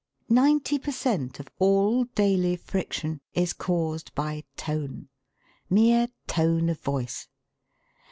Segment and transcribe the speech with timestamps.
[0.29, 1.39] Ninety per cent.
[1.39, 5.09] of all daily friction is caused by tone
[5.69, 7.27] mere tone of voice.